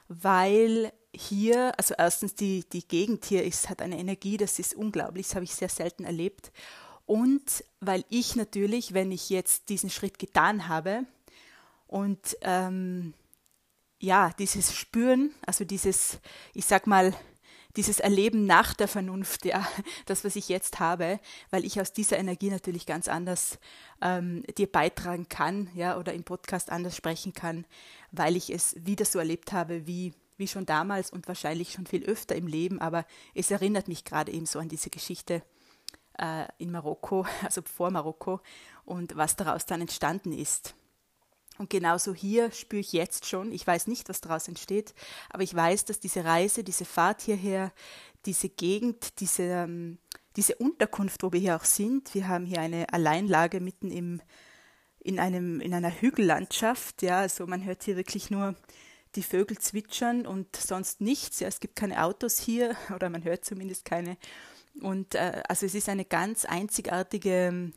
weil 0.07 0.94
hier, 1.15 1.74
also 1.80 1.95
erstens 1.97 2.36
die, 2.36 2.63
die 2.71 2.88
Gegend 2.88 3.25
hier 3.25 3.44
ist, 3.44 3.71
hat 3.71 3.81
eine 3.81 3.97
Energie, 3.97 4.38
das 4.38 4.59
ist 4.59 4.75
unglaublich, 4.75 5.30
das 5.30 5.36
habe 5.36 5.45
ich 5.45 5.56
sehr 5.56 5.68
selten 5.68 6.03
erlebt. 6.03 6.51
Und 7.07 7.63
weil 7.80 8.06
ich 8.09 8.35
natürlich, 8.35 8.94
wenn 8.94 9.12
ich 9.12 9.31
jetzt 9.31 9.69
diesen 9.69 9.89
Schritt 9.89 10.19
getan 10.19 10.68
habe 10.68 11.06
und 11.88 12.38
ähm, 12.42 13.15
ja, 13.97 14.30
dieses 14.38 14.75
Spüren, 14.75 15.33
also 15.44 15.65
dieses, 15.65 16.19
ich 16.53 16.65
sag 16.65 16.85
mal, 16.85 17.15
dieses 17.75 18.00
Erleben 18.00 18.45
nach 18.45 18.74
der 18.74 18.88
Vernunft, 18.88 19.45
ja, 19.45 19.68
das, 20.06 20.24
was 20.24 20.36
ich 20.36 20.50
jetzt 20.50 20.80
habe, 20.80 21.19
weil 21.51 21.66
ich 21.66 21.80
aus 21.80 21.94
dieser 21.94 22.18
Energie 22.18 22.50
natürlich 22.50 22.86
ganz 22.86 23.07
anders 23.07 23.60
ähm, 24.01 24.44
dir 24.57 24.68
beitragen 24.68 25.30
kann, 25.30 25.69
ja, 25.75 25.98
oder 25.98 26.13
im 26.13 26.24
Podcast 26.24 26.71
anders 26.71 26.95
sprechen 26.95 27.33
kann, 27.33 27.66
weil 28.12 28.36
ich 28.36 28.50
es 28.50 28.75
wieder 28.77 29.06
so 29.06 29.19
erlebt 29.19 29.51
habe 29.51 29.86
wie, 29.86 30.13
wie 30.38 30.48
schon 30.48 30.66
damals 30.66 31.12
und 31.12 31.27
wahrscheinlich 31.27 31.74
schon 31.74 31.86
viel 31.86 32.04
öfter 32.06 32.36
im 32.36 32.48
Leben, 32.48 32.80
aber 32.80 33.06
es 33.36 33.51
erinnert 33.51 33.88
mich 33.88 34.04
gerade 34.04 34.31
eben 34.31 34.45
so 34.45 34.60
an 34.60 34.69
diese 34.69 34.89
Geschichte 34.89 35.44
äh, 36.18 36.45
in 36.57 36.71
Marokko, 36.71 37.25
also 37.44 37.62
vor 37.62 37.92
Marokko 37.92 38.42
und 38.86 39.16
was 39.16 39.36
daraus 39.36 39.66
dann 39.66 39.81
entstanden 39.81 40.33
ist. 40.33 40.74
Und 41.59 41.69
genauso 41.69 42.15
hier 42.15 42.51
spüre 42.51 42.79
ich 42.79 42.94
jetzt 42.94 43.25
schon, 43.25 43.51
ich 43.51 43.67
weiß 43.67 43.88
nicht, 43.88 44.07
was 44.07 44.21
daraus 44.21 44.47
entsteht, 44.47 44.94
aber 45.29 45.44
ich 45.44 45.53
weiß, 45.53 45.83
dass 45.83 46.00
diese 46.00 46.23
Reise, 46.23 46.63
diese 46.63 46.85
Fahrt 46.85 47.21
hierher, 47.21 47.73
diese 48.25 48.47
Gegend, 48.47 49.19
diese, 49.19 49.44
ähm, 49.44 49.97
diese 50.38 50.56
Unterkunft, 50.56 51.21
wo 51.21 51.33
wir 51.33 51.39
hier 51.41 51.57
auch 51.57 51.65
sind, 51.65 52.15
wir 52.15 52.29
haben 52.29 52.45
hier 52.45 52.61
eine 52.61 52.94
Alleinlage 52.94 53.59
mitten 53.59 53.91
im, 53.91 54.21
in, 55.01 55.19
einem, 55.19 55.59
in 55.59 55.73
einer 55.73 55.91
Hügellandschaft, 55.91 57.01
ja, 57.01 57.19
also 57.19 57.45
man 57.45 57.65
hört 57.65 57.83
hier 57.83 57.97
wirklich 57.97 58.31
nur 58.31 58.56
die 59.15 59.23
Vögel 59.23 59.57
zwitschern 59.57 60.25
und 60.25 60.56
sonst 60.56 61.01
nichts, 61.01 61.41
ja, 61.41 61.50
es 61.50 61.59
gibt 61.59 61.75
keine 61.75 62.01
Autos 62.06 62.39
hier 62.39 62.77
oder 62.95 63.09
man 63.09 63.25
hört 63.25 63.44
zumindest 63.44 63.83
keine. 63.83 64.15
Und 64.79 65.15
äh, 65.15 65.44
also 65.50 65.65
es 65.65 65.75
ist 65.75 65.89
eine 65.89 66.06
ganz 66.06 66.45
einzigartige 66.45 67.73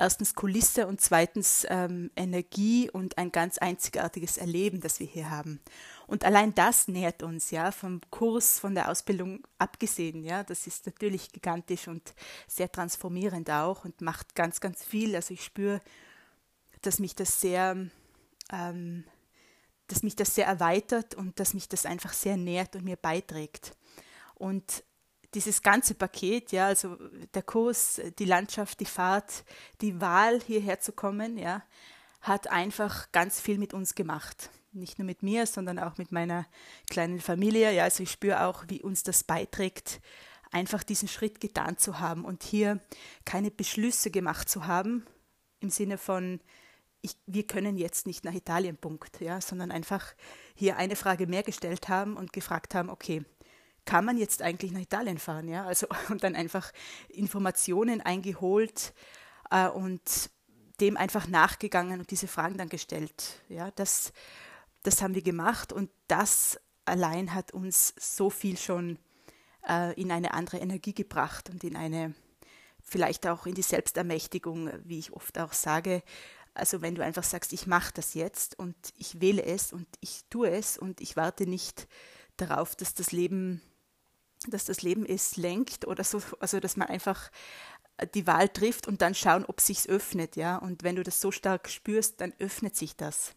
erstens 0.00 0.34
Kulisse 0.34 0.86
und 0.86 1.00
zweitens 1.00 1.66
ähm, 1.68 2.10
Energie 2.16 2.90
und 2.90 3.18
ein 3.18 3.30
ganz 3.30 3.58
einzigartiges 3.58 4.38
Erleben, 4.38 4.80
das 4.80 4.98
wir 4.98 5.06
hier 5.06 5.30
haben. 5.30 5.60
Und 6.06 6.24
allein 6.24 6.54
das 6.54 6.88
nährt 6.88 7.22
uns, 7.22 7.50
ja, 7.50 7.70
vom 7.70 8.00
Kurs, 8.10 8.58
von 8.58 8.74
der 8.74 8.88
Ausbildung 8.88 9.46
abgesehen, 9.58 10.24
ja, 10.24 10.42
das 10.42 10.66
ist 10.66 10.86
natürlich 10.86 11.30
gigantisch 11.30 11.86
und 11.86 12.14
sehr 12.48 12.72
transformierend 12.72 13.50
auch 13.50 13.84
und 13.84 14.00
macht 14.00 14.34
ganz, 14.34 14.60
ganz 14.60 14.82
viel. 14.82 15.14
Also 15.14 15.34
ich 15.34 15.44
spüre, 15.44 15.82
dass 16.80 16.98
mich 16.98 17.14
das 17.14 17.40
sehr, 17.40 17.76
ähm, 18.50 19.04
dass 19.86 20.02
mich 20.02 20.16
das 20.16 20.34
sehr 20.34 20.46
erweitert 20.46 21.14
und 21.14 21.38
dass 21.38 21.52
mich 21.52 21.68
das 21.68 21.84
einfach 21.84 22.14
sehr 22.14 22.38
nährt 22.38 22.74
und 22.74 22.84
mir 22.84 22.96
beiträgt. 22.96 23.76
Und 24.34 24.82
dieses 25.34 25.62
ganze 25.62 25.94
Paket, 25.94 26.52
ja, 26.52 26.66
also 26.66 26.96
der 27.34 27.42
Kurs, 27.42 28.00
die 28.18 28.24
Landschaft, 28.24 28.80
die 28.80 28.86
Fahrt, 28.86 29.44
die 29.80 30.00
Wahl 30.00 30.40
hierher 30.40 30.80
zu 30.80 30.92
kommen, 30.92 31.38
ja, 31.38 31.62
hat 32.20 32.48
einfach 32.48 33.12
ganz 33.12 33.40
viel 33.40 33.58
mit 33.58 33.72
uns 33.72 33.94
gemacht. 33.94 34.50
Nicht 34.72 34.98
nur 34.98 35.06
mit 35.06 35.22
mir, 35.22 35.46
sondern 35.46 35.78
auch 35.78 35.98
mit 35.98 36.12
meiner 36.12 36.46
kleinen 36.88 37.20
Familie. 37.20 37.72
Ja, 37.72 37.84
also 37.84 38.02
ich 38.02 38.10
spüre 38.10 38.44
auch, 38.44 38.64
wie 38.68 38.82
uns 38.82 39.02
das 39.02 39.24
beiträgt, 39.24 40.00
einfach 40.52 40.82
diesen 40.82 41.08
Schritt 41.08 41.40
getan 41.40 41.76
zu 41.78 41.98
haben 41.98 42.24
und 42.24 42.42
hier 42.42 42.80
keine 43.24 43.50
Beschlüsse 43.50 44.10
gemacht 44.10 44.48
zu 44.48 44.66
haben 44.66 45.06
im 45.60 45.70
Sinne 45.70 45.98
von 45.98 46.40
ich, 47.02 47.16
wir 47.26 47.46
können 47.46 47.78
jetzt 47.78 48.06
nicht 48.06 48.24
nach 48.24 48.34
Italien, 48.34 48.76
Punkt, 48.76 49.20
ja, 49.20 49.40
sondern 49.40 49.70
einfach 49.70 50.14
hier 50.54 50.76
eine 50.76 50.96
Frage 50.96 51.26
mehr 51.26 51.42
gestellt 51.42 51.88
haben 51.88 52.16
und 52.16 52.32
gefragt 52.32 52.74
haben, 52.74 52.90
okay, 52.90 53.24
kann 53.90 54.04
man 54.04 54.18
jetzt 54.18 54.40
eigentlich 54.40 54.70
nach 54.70 54.80
Italien 54.80 55.18
fahren? 55.18 55.48
Ja? 55.48 55.66
Also, 55.66 55.88
und 56.10 56.22
dann 56.22 56.36
einfach 56.36 56.70
Informationen 57.08 58.00
eingeholt 58.00 58.94
äh, 59.50 59.66
und 59.66 60.30
dem 60.80 60.96
einfach 60.96 61.26
nachgegangen 61.26 61.98
und 61.98 62.10
diese 62.12 62.28
Fragen 62.28 62.56
dann 62.56 62.68
gestellt. 62.68 63.42
Ja? 63.48 63.72
Das, 63.72 64.12
das 64.84 65.02
haben 65.02 65.16
wir 65.16 65.22
gemacht 65.22 65.72
und 65.72 65.90
das 66.06 66.60
allein 66.84 67.34
hat 67.34 67.52
uns 67.52 67.92
so 67.98 68.30
viel 68.30 68.56
schon 68.56 68.96
äh, 69.68 69.92
in 70.00 70.12
eine 70.12 70.34
andere 70.34 70.58
Energie 70.58 70.94
gebracht 70.94 71.50
und 71.50 71.64
in 71.64 71.74
eine, 71.74 72.14
vielleicht 72.80 73.26
auch 73.26 73.44
in 73.44 73.56
die 73.56 73.62
Selbstermächtigung, 73.62 74.70
wie 74.84 75.00
ich 75.00 75.12
oft 75.12 75.36
auch 75.40 75.52
sage. 75.52 76.04
Also 76.54 76.80
wenn 76.80 76.94
du 76.94 77.02
einfach 77.02 77.24
sagst, 77.24 77.52
ich 77.52 77.66
mache 77.66 77.92
das 77.92 78.14
jetzt 78.14 78.56
und 78.56 78.76
ich 78.96 79.20
wähle 79.20 79.44
es 79.44 79.72
und 79.72 79.88
ich 79.98 80.26
tue 80.30 80.48
es 80.48 80.78
und 80.78 81.00
ich 81.00 81.16
warte 81.16 81.48
nicht 81.48 81.88
darauf, 82.36 82.76
dass 82.76 82.94
das 82.94 83.10
Leben 83.10 83.60
dass 84.48 84.64
das 84.64 84.82
Leben 84.82 85.04
es 85.06 85.36
lenkt 85.36 85.86
oder 85.86 86.04
so, 86.04 86.22
also 86.40 86.60
dass 86.60 86.76
man 86.76 86.88
einfach 86.88 87.30
die 88.14 88.26
Wahl 88.26 88.48
trifft 88.48 88.88
und 88.88 89.02
dann 89.02 89.14
schauen, 89.14 89.44
ob 89.44 89.60
sich's 89.60 89.86
öffnet, 89.86 90.36
ja. 90.36 90.56
Und 90.56 90.82
wenn 90.82 90.96
du 90.96 91.02
das 91.02 91.20
so 91.20 91.30
stark 91.30 91.68
spürst, 91.68 92.20
dann 92.20 92.32
öffnet 92.38 92.74
sich 92.74 92.96
das. 92.96 93.34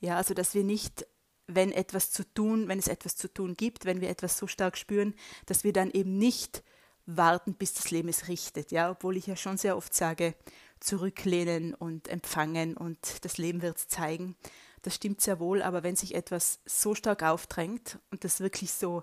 Ja, 0.00 0.16
also 0.16 0.34
dass 0.34 0.54
wir 0.54 0.62
nicht 0.62 1.06
wenn 1.48 1.72
etwas 1.72 2.10
zu 2.10 2.22
tun, 2.34 2.68
wenn 2.68 2.78
es 2.78 2.88
etwas 2.88 3.16
zu 3.16 3.32
tun 3.32 3.54
gibt, 3.56 3.86
wenn 3.86 4.00
wir 4.00 4.10
etwas 4.10 4.36
so 4.36 4.46
stark 4.46 4.76
spüren, 4.76 5.14
dass 5.46 5.64
wir 5.64 5.72
dann 5.72 5.90
eben 5.90 6.18
nicht 6.18 6.62
warten, 7.06 7.54
bis 7.54 7.72
das 7.72 7.90
Leben 7.90 8.08
es 8.08 8.28
richtet. 8.28 8.70
Ja, 8.70 8.90
obwohl 8.90 9.16
ich 9.16 9.26
ja 9.26 9.34
schon 9.34 9.56
sehr 9.56 9.76
oft 9.76 9.94
sage, 9.94 10.34
zurücklehnen 10.78 11.74
und 11.74 12.06
empfangen 12.08 12.76
und 12.76 13.24
das 13.24 13.38
Leben 13.38 13.62
wird 13.62 13.78
es 13.78 13.88
zeigen. 13.88 14.36
Das 14.82 14.94
stimmt 14.94 15.22
sehr 15.22 15.40
wohl, 15.40 15.62
aber 15.62 15.82
wenn 15.82 15.96
sich 15.96 16.14
etwas 16.14 16.60
so 16.66 16.94
stark 16.94 17.22
aufdrängt 17.22 17.98
und 18.10 18.24
das 18.24 18.40
wirklich 18.40 18.72
so 18.72 19.02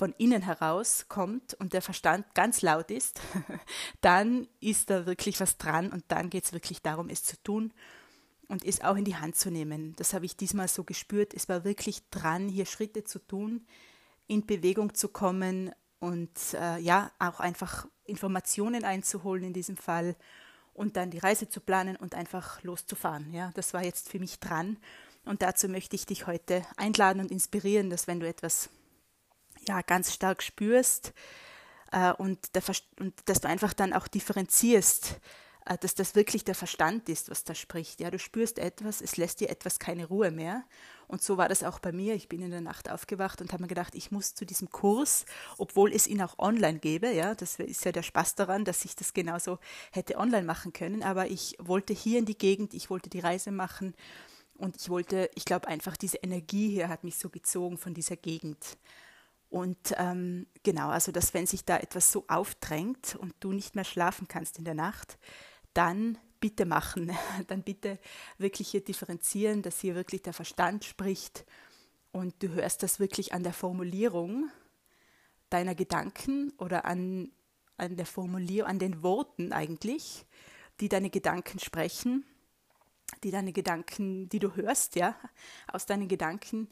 von 0.00 0.14
innen 0.16 0.40
heraus 0.40 1.04
kommt 1.10 1.52
und 1.60 1.74
der 1.74 1.82
Verstand 1.82 2.24
ganz 2.34 2.62
laut 2.62 2.90
ist, 2.90 3.20
dann 4.00 4.48
ist 4.58 4.88
da 4.88 5.04
wirklich 5.04 5.38
was 5.40 5.58
dran 5.58 5.92
und 5.92 6.04
dann 6.08 6.30
geht 6.30 6.44
es 6.44 6.54
wirklich 6.54 6.80
darum, 6.80 7.10
es 7.10 7.22
zu 7.22 7.36
tun 7.42 7.70
und 8.48 8.64
es 8.64 8.80
auch 8.80 8.96
in 8.96 9.04
die 9.04 9.16
Hand 9.16 9.36
zu 9.36 9.50
nehmen. 9.50 9.94
Das 9.96 10.14
habe 10.14 10.24
ich 10.24 10.38
diesmal 10.38 10.68
so 10.68 10.84
gespürt. 10.84 11.34
Es 11.34 11.50
war 11.50 11.64
wirklich 11.64 12.08
dran, 12.08 12.48
hier 12.48 12.64
Schritte 12.64 13.04
zu 13.04 13.18
tun, 13.18 13.66
in 14.26 14.46
Bewegung 14.46 14.94
zu 14.94 15.08
kommen 15.08 15.70
und 15.98 16.30
äh, 16.54 16.78
ja, 16.78 17.12
auch 17.18 17.38
einfach 17.38 17.86
Informationen 18.04 18.84
einzuholen 18.84 19.44
in 19.44 19.52
diesem 19.52 19.76
Fall 19.76 20.16
und 20.72 20.96
dann 20.96 21.10
die 21.10 21.18
Reise 21.18 21.50
zu 21.50 21.60
planen 21.60 21.96
und 21.96 22.14
einfach 22.14 22.62
loszufahren. 22.62 23.34
Ja, 23.34 23.50
das 23.52 23.74
war 23.74 23.84
jetzt 23.84 24.08
für 24.08 24.18
mich 24.18 24.40
dran. 24.40 24.78
Und 25.26 25.42
dazu 25.42 25.68
möchte 25.68 25.94
ich 25.94 26.06
dich 26.06 26.26
heute 26.26 26.64
einladen 26.78 27.20
und 27.20 27.30
inspirieren, 27.30 27.90
dass 27.90 28.06
wenn 28.06 28.20
du 28.20 28.26
etwas 28.26 28.70
ja, 29.66 29.82
ganz 29.82 30.12
stark 30.12 30.42
spürst 30.42 31.12
äh, 31.92 32.12
und, 32.12 32.54
der, 32.54 32.62
und 32.98 33.14
dass 33.26 33.40
du 33.40 33.48
einfach 33.48 33.72
dann 33.72 33.92
auch 33.92 34.08
differenzierst, 34.08 35.20
äh, 35.66 35.78
dass 35.78 35.94
das 35.94 36.14
wirklich 36.14 36.44
der 36.44 36.54
Verstand 36.54 37.08
ist, 37.08 37.30
was 37.30 37.44
da 37.44 37.54
spricht. 37.54 38.00
Ja, 38.00 38.10
du 38.10 38.18
spürst 38.18 38.58
etwas, 38.58 39.00
es 39.00 39.16
lässt 39.16 39.40
dir 39.40 39.50
etwas 39.50 39.78
keine 39.78 40.06
Ruhe 40.06 40.30
mehr. 40.30 40.64
Und 41.06 41.22
so 41.22 41.36
war 41.36 41.48
das 41.48 41.64
auch 41.64 41.80
bei 41.80 41.90
mir. 41.90 42.14
Ich 42.14 42.28
bin 42.28 42.40
in 42.40 42.52
der 42.52 42.60
Nacht 42.60 42.88
aufgewacht 42.88 43.40
und 43.40 43.52
habe 43.52 43.62
mir 43.62 43.68
gedacht, 43.68 43.94
ich 43.96 44.12
muss 44.12 44.34
zu 44.34 44.46
diesem 44.46 44.70
Kurs, 44.70 45.24
obwohl 45.58 45.92
es 45.92 46.06
ihn 46.06 46.22
auch 46.22 46.38
online 46.38 46.78
gäbe. 46.78 47.10
Ja, 47.10 47.34
das 47.34 47.56
ist 47.56 47.84
ja 47.84 47.90
der 47.90 48.04
Spaß 48.04 48.36
daran, 48.36 48.64
dass 48.64 48.84
ich 48.84 48.94
das 48.94 49.12
genauso 49.12 49.58
hätte 49.90 50.16
online 50.16 50.44
machen 50.44 50.72
können. 50.72 51.02
Aber 51.02 51.26
ich 51.26 51.56
wollte 51.58 51.92
hier 51.92 52.20
in 52.20 52.26
die 52.26 52.38
Gegend, 52.38 52.74
ich 52.74 52.90
wollte 52.90 53.10
die 53.10 53.20
Reise 53.20 53.50
machen 53.50 53.94
und 54.56 54.76
ich 54.76 54.88
wollte, 54.88 55.30
ich 55.34 55.44
glaube 55.44 55.66
einfach, 55.66 55.96
diese 55.96 56.18
Energie 56.18 56.70
hier 56.70 56.88
hat 56.88 57.02
mich 57.02 57.16
so 57.16 57.28
gezogen 57.28 57.76
von 57.76 57.92
dieser 57.92 58.16
Gegend. 58.16 58.78
Und 59.50 59.94
ähm, 59.98 60.46
genau, 60.62 60.88
also 60.88 61.10
dass 61.10 61.34
wenn 61.34 61.46
sich 61.46 61.64
da 61.64 61.76
etwas 61.76 62.12
so 62.12 62.24
aufdrängt 62.28 63.16
und 63.16 63.34
du 63.40 63.52
nicht 63.52 63.74
mehr 63.74 63.84
schlafen 63.84 64.28
kannst 64.28 64.58
in 64.58 64.64
der 64.64 64.74
Nacht, 64.74 65.18
dann 65.74 66.18
bitte 66.38 66.64
machen, 66.64 67.12
dann 67.48 67.62
bitte 67.62 67.98
wirklich 68.38 68.68
hier 68.68 68.82
differenzieren, 68.82 69.62
dass 69.62 69.80
hier 69.80 69.96
wirklich 69.96 70.22
der 70.22 70.32
Verstand 70.32 70.84
spricht 70.84 71.44
und 72.12 72.42
du 72.42 72.48
hörst 72.50 72.82
das 72.84 73.00
wirklich 73.00 73.34
an 73.34 73.42
der 73.42 73.52
Formulierung 73.52 74.50
deiner 75.50 75.74
Gedanken 75.74 76.52
oder 76.58 76.84
an, 76.84 77.32
an 77.76 77.96
der 77.96 78.06
Formulierung, 78.06 78.70
an 78.70 78.78
den 78.78 79.02
Worten 79.02 79.52
eigentlich, 79.52 80.26
die 80.80 80.88
deine 80.88 81.10
Gedanken 81.10 81.58
sprechen, 81.58 82.24
die 83.24 83.32
deine 83.32 83.52
Gedanken, 83.52 84.28
die 84.28 84.38
du 84.38 84.54
hörst, 84.54 84.94
ja, 84.94 85.16
aus 85.66 85.86
deinen 85.86 86.06
Gedanken, 86.06 86.68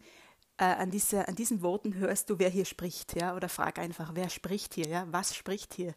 äh, 0.59 0.65
an, 0.65 0.91
diese, 0.91 1.27
an 1.29 1.35
diesen 1.35 1.63
Worten 1.63 1.95
hörst 1.95 2.31
du, 2.31 2.39
wer 2.39 2.51
hier 2.51 2.65
spricht, 2.65 3.19
ja, 3.21 3.35
oder 3.35 3.49
frag 3.49 3.79
einfach, 3.79 4.11
wer 4.15 4.29
spricht 4.29 4.75
hier, 4.75 4.87
ja, 4.87 5.07
was 5.11 5.35
spricht 5.35 5.75
hier? 5.75 5.95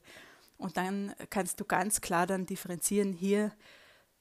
Und 0.58 0.78
dann 0.78 1.14
kannst 1.30 1.60
du 1.60 1.66
ganz 1.66 2.02
klar 2.02 2.28
dann 2.28 2.46
differenzieren 2.46 3.14
hier, 3.14 3.52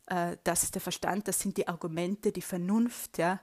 äh, 0.06 0.36
das 0.44 0.62
ist 0.62 0.74
der 0.74 0.82
Verstand, 0.82 1.28
das 1.28 1.40
sind 1.40 1.56
die 1.56 1.68
Argumente, 1.68 2.32
die 2.32 2.42
Vernunft, 2.42 3.18
ja. 3.18 3.40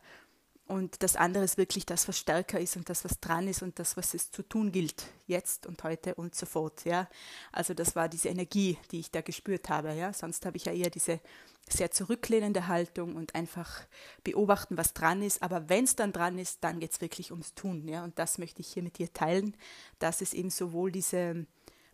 Und 0.68 1.02
das 1.02 1.16
andere 1.16 1.46
ist 1.46 1.58
wirklich 1.58 1.86
das, 1.86 2.08
was 2.10 2.20
stärker 2.20 2.60
ist 2.60 2.76
und 2.76 2.90
das, 2.90 3.06
was 3.06 3.22
dran 3.22 3.48
ist 3.48 3.62
und 3.62 3.80
das, 3.80 3.96
was 3.96 4.14
es 4.14 4.32
zu 4.32 4.44
tun 4.44 4.74
gilt, 4.74 5.06
jetzt 5.26 5.66
und 5.66 5.82
heute 5.84 6.16
und 6.16 6.36
sofort, 6.36 6.84
ja. 6.84 7.08
Also 7.54 7.74
das 7.74 7.96
war 7.96 8.10
diese 8.10 8.28
Energie, 8.28 8.78
die 8.92 9.00
ich 9.00 9.10
da 9.10 9.22
gespürt 9.22 9.70
habe, 9.70 9.94
ja. 9.94 10.12
Sonst 10.12 10.46
habe 10.46 10.58
ich 10.58 10.66
ja 10.66 10.74
eher 10.74 10.90
diese 10.90 11.22
sehr 11.70 11.92
zurücklehnende 11.92 12.68
Haltung 12.68 13.16
und 13.16 13.34
einfach 13.34 13.82
beobachten, 14.26 14.78
was 14.78 14.94
dran 14.94 15.22
ist. 15.22 15.42
Aber 15.42 15.70
wenn 15.70 15.86
es 15.86 15.96
dann 15.96 16.12
dran 16.12 16.38
ist, 16.38 16.64
dann 16.66 16.80
geht 16.80 16.92
es 16.92 17.02
wirklich 17.02 17.32
ums 17.32 17.54
Tun, 17.54 17.88
ja. 17.88 18.04
Und 18.04 18.20
das 18.20 18.38
möchte 18.38 18.60
ich 18.60 18.68
hier 18.68 18.84
mit 18.84 18.98
dir 18.98 19.14
teilen, 19.14 19.56
dass 20.00 20.20
es 20.20 20.34
eben 20.34 20.50
sowohl 20.50 20.92
diese 20.92 21.46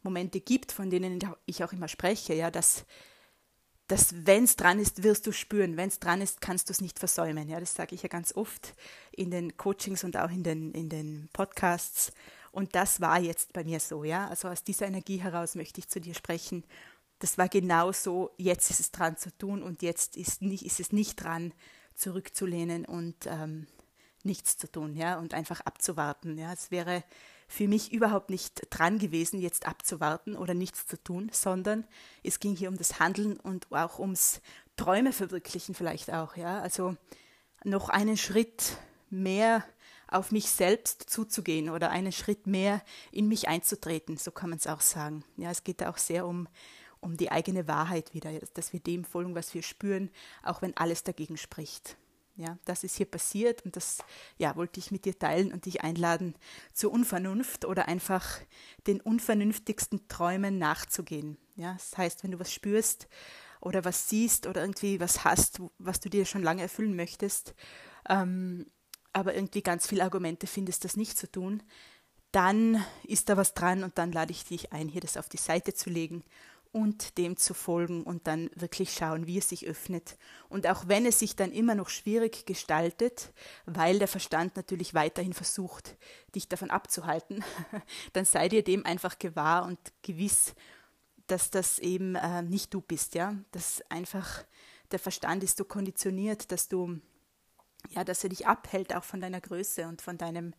Momente 0.01 0.39
gibt, 0.39 0.71
von 0.71 0.89
denen 0.89 1.19
ich 1.45 1.63
auch 1.63 1.73
immer 1.73 1.87
spreche, 1.87 2.33
ja, 2.33 2.49
dass, 2.49 2.85
dass 3.87 4.25
wenn 4.25 4.45
es 4.45 4.55
dran 4.55 4.79
ist, 4.79 5.03
wirst 5.03 5.27
du 5.27 5.31
spüren. 5.31 5.77
Wenn 5.77 5.89
es 5.89 5.99
dran 5.99 6.21
ist, 6.21 6.41
kannst 6.41 6.69
du 6.69 6.73
es 6.73 6.81
nicht 6.81 6.99
versäumen. 6.99 7.49
Ja, 7.49 7.59
das 7.59 7.73
sage 7.73 7.95
ich 7.95 8.03
ja 8.03 8.09
ganz 8.09 8.35
oft 8.35 8.73
in 9.11 9.29
den 9.29 9.57
Coachings 9.57 10.03
und 10.03 10.17
auch 10.17 10.31
in 10.31 10.43
den, 10.43 10.71
in 10.71 10.89
den 10.89 11.29
Podcasts. 11.33 12.13
Und 12.51 12.75
das 12.75 13.01
war 13.01 13.19
jetzt 13.19 13.51
bei 13.51 13.63
mir 13.63 13.79
so, 13.79 14.03
ja. 14.03 14.27
Also 14.27 14.47
aus 14.47 14.63
dieser 14.63 14.87
Energie 14.87 15.17
heraus 15.17 15.55
möchte 15.55 15.79
ich 15.79 15.89
zu 15.89 15.99
dir 15.99 16.13
sprechen. 16.13 16.63
Das 17.19 17.37
war 17.37 17.49
genau 17.49 17.91
so, 17.91 18.31
jetzt 18.37 18.69
ist 18.69 18.79
es 18.79 18.91
dran 18.91 19.17
zu 19.17 19.35
tun 19.37 19.63
und 19.63 19.81
jetzt 19.81 20.17
ist, 20.17 20.41
nicht, 20.41 20.65
ist 20.65 20.79
es 20.79 20.91
nicht 20.91 21.15
dran, 21.23 21.53
zurückzulehnen 21.95 22.85
und 22.85 23.15
ähm, 23.27 23.67
nichts 24.23 24.57
zu 24.57 24.71
tun, 24.71 24.95
ja, 24.95 25.19
und 25.19 25.33
einfach 25.33 25.61
abzuwarten. 25.61 26.37
Ja. 26.37 26.53
Es 26.53 26.71
wäre 26.71 27.03
für 27.53 27.67
mich 27.67 27.93
überhaupt 27.93 28.31
nicht 28.31 28.63
dran 28.71 28.97
gewesen, 28.97 29.39
jetzt 29.39 29.67
abzuwarten 29.67 30.35
oder 30.35 30.55
nichts 30.55 30.87
zu 30.87 31.01
tun, 31.01 31.29
sondern 31.31 31.85
es 32.23 32.39
ging 32.39 32.55
hier 32.55 32.67
um 32.67 32.77
das 32.77 32.99
Handeln 32.99 33.39
und 33.39 33.71
auch 33.71 33.99
ums 33.99 34.41
Träume 34.75 35.13
verwirklichen 35.13 35.75
vielleicht 35.75 36.11
auch, 36.11 36.35
ja. 36.35 36.61
Also 36.61 36.97
noch 37.63 37.89
einen 37.89 38.17
Schritt 38.17 38.77
mehr 39.11 39.63
auf 40.07 40.31
mich 40.31 40.49
selbst 40.49 41.07
zuzugehen 41.07 41.69
oder 41.69 41.91
einen 41.91 42.11
Schritt 42.11 42.47
mehr 42.47 42.81
in 43.11 43.27
mich 43.27 43.47
einzutreten, 43.47 44.17
so 44.17 44.31
kann 44.31 44.49
man 44.49 44.57
es 44.57 44.65
auch 44.65 44.81
sagen. 44.81 45.23
Ja, 45.37 45.51
es 45.51 45.63
geht 45.63 45.81
da 45.81 45.91
auch 45.91 45.99
sehr 45.99 46.25
um, 46.25 46.47
um 47.01 47.17
die 47.17 47.31
eigene 47.31 47.67
Wahrheit 47.67 48.15
wieder, 48.15 48.31
dass 48.55 48.73
wir 48.73 48.79
dem 48.79 49.05
folgen, 49.05 49.35
was 49.35 49.53
wir 49.53 49.61
spüren, 49.61 50.09
auch 50.41 50.63
wenn 50.63 50.75
alles 50.75 51.03
dagegen 51.03 51.37
spricht. 51.37 51.97
Ja, 52.35 52.57
das 52.65 52.83
ist 52.83 52.97
hier 52.97 53.05
passiert 53.05 53.63
und 53.63 53.75
das 53.75 53.99
ja, 54.37 54.55
wollte 54.55 54.79
ich 54.79 54.89
mit 54.89 55.05
dir 55.05 55.17
teilen 55.17 55.53
und 55.53 55.65
dich 55.65 55.83
einladen, 55.83 56.33
zur 56.73 56.91
Unvernunft 56.91 57.63
oder 57.65 57.87
einfach 57.87 58.39
den 58.87 59.01
unvernünftigsten 59.01 60.07
Träumen 60.07 60.57
nachzugehen. 60.57 61.37
Ja, 61.55 61.73
das 61.73 61.95
heißt, 61.95 62.23
wenn 62.23 62.31
du 62.31 62.39
was 62.39 62.51
spürst 62.51 63.07
oder 63.61 63.85
was 63.85 64.09
siehst 64.09 64.47
oder 64.47 64.61
irgendwie 64.61 64.99
was 64.99 65.23
hast, 65.23 65.61
was 65.77 65.99
du 65.99 66.09
dir 66.09 66.25
schon 66.25 66.41
lange 66.41 66.63
erfüllen 66.63 66.95
möchtest, 66.95 67.53
ähm, 68.09 68.65
aber 69.13 69.35
irgendwie 69.35 69.61
ganz 69.61 69.85
viele 69.87 70.03
Argumente 70.03 70.47
findest, 70.47 70.85
das 70.85 70.97
nicht 70.97 71.19
zu 71.19 71.31
tun, 71.31 71.61
dann 72.31 72.83
ist 73.03 73.29
da 73.29 73.37
was 73.37 73.53
dran 73.53 73.83
und 73.83 73.99
dann 73.99 74.11
lade 74.11 74.31
ich 74.31 74.43
dich 74.43 74.73
ein, 74.73 74.87
hier 74.89 75.01
das 75.01 75.17
auf 75.17 75.29
die 75.29 75.37
Seite 75.37 75.75
zu 75.75 75.91
legen 75.91 76.23
und 76.73 77.19
dem 77.19 77.37
zu 77.37 77.53
folgen 77.53 78.03
und 78.03 78.25
dann 78.25 78.49
wirklich 78.55 78.91
schauen, 78.93 79.27
wie 79.27 79.37
es 79.37 79.47
sich 79.47 79.67
öffnet. 79.67 80.17
Und 80.49 80.67
auch 80.67 80.87
wenn 80.87 81.05
es 81.05 81.19
sich 81.19 81.35
dann 81.35 81.51
immer 81.51 81.75
noch 81.75 81.87
schwierig 81.87 82.47
gestaltet, 82.47 83.31
weil 83.65 83.99
der 83.99 84.07
Verstand 84.07 84.55
natürlich 84.57 84.95
weiterhin 84.95 85.33
versucht, 85.33 85.95
dich 86.33 86.49
davon 86.49 86.71
abzuhalten, 86.71 87.43
dann 88.13 88.25
sei 88.25 88.49
dir 88.49 88.63
dem 88.63 88.85
einfach 88.87 89.19
gewahr 89.19 89.65
und 89.65 89.77
gewiss, 90.01 90.55
dass 91.27 91.51
das 91.51 91.77
eben 91.77 92.15
äh, 92.15 92.41
nicht 92.41 92.73
du 92.73 92.81
bist, 92.81 93.13
ja, 93.13 93.35
dass 93.51 93.83
einfach 93.89 94.43
der 94.91 94.99
Verstand 94.99 95.43
ist 95.43 95.57
so 95.57 95.65
konditioniert, 95.65 96.51
dass 96.51 96.67
du 96.67 96.99
ja, 97.89 98.03
dass 98.03 98.23
er 98.23 98.29
dich 98.29 98.47
abhält 98.47 98.95
auch 98.95 99.03
von 99.03 99.19
deiner 99.19 99.41
Größe 99.41 99.87
und 99.87 100.01
von 100.01 100.17
deinem 100.17 100.53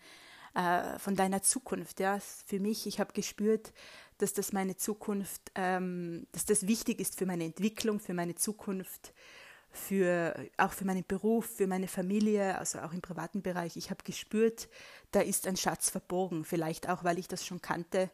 äh, 0.55 0.99
von 0.99 1.17
deiner 1.17 1.43
Zukunft. 1.43 2.01
Ja, 2.01 2.19
für 2.21 2.61
mich, 2.61 2.87
ich 2.87 3.01
habe 3.01 3.13
gespürt, 3.13 3.73
dass 4.19 4.33
das 4.33 4.53
meine 4.53 4.77
Zukunft, 4.77 5.51
ähm, 5.55 6.27
dass 6.33 6.45
das 6.45 6.67
wichtig 6.67 7.01
ist 7.01 7.19
für 7.19 7.27
meine 7.27 7.45
Entwicklung, 7.45 8.01
für 8.01 8.15
meine 8.15 8.35
Zukunft, 8.35 9.13
für 9.73 10.35
auch 10.57 10.73
für 10.73 10.85
meinen 10.85 11.05
Beruf, 11.07 11.47
für 11.57 11.67
meine 11.67 11.89
Familie, 11.89 12.57
also 12.59 12.79
auch 12.79 12.93
im 12.93 13.03
privaten 13.03 13.43
Bereich. 13.43 13.77
Ich 13.77 13.91
habe 13.91 14.05
gespürt, 14.05 14.69
da 15.11 15.21
ist 15.21 15.47
ein 15.49 15.57
Schatz 15.57 15.91
verborgen. 15.91 16.45
Vielleicht 16.45 16.89
auch, 16.89 17.03
weil 17.03 17.19
ich 17.19 17.27
das 17.27 17.45
schon 17.45 17.61
kannte. 17.61 18.11